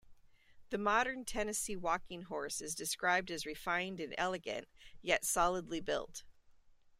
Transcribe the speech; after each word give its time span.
The 0.71 0.79
modern 0.79 1.25
Tennessee 1.25 1.75
Walking 1.75 2.23
Horse 2.23 2.59
is 2.59 2.73
described 2.73 3.29
as 3.29 3.45
"refined 3.45 3.99
and 3.99 4.15
elegant, 4.17 4.67
yet 4.99 5.23
solidly 5.25 5.79
built". 5.79 6.23